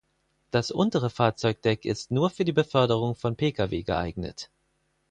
Das 0.49 0.71
untere 0.71 1.11
Fahrzeugdeck 1.11 1.85
ist 1.85 2.09
nur 2.09 2.31
für 2.31 2.43
die 2.43 2.53
Beförderung 2.53 3.13
von 3.13 3.35
Pkw 3.35 3.83
geeignet. 3.83 4.49